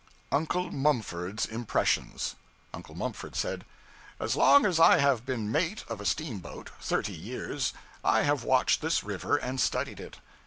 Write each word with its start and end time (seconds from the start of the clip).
UNCLE 0.31 0.71
MUMFORD'S 0.71 1.45
IMPRESSIONS 1.45 2.35
Uncle 2.73 2.95
Mumford 2.95 3.35
said 3.35 3.65
'As 4.19 4.35
long 4.35 4.65
as 4.65 4.79
I 4.79 4.97
have 4.97 5.27
been 5.27 5.51
mate 5.51 5.83
of 5.87 6.01
a 6.01 6.05
steamboat 6.07 6.71
thirty 6.79 7.13
years 7.13 7.71
I 8.03 8.23
have 8.23 8.43
watched 8.43 8.81
this 8.81 9.03
river 9.03 9.37
and 9.37 9.61
studied 9.61 9.99
it. 9.99 10.17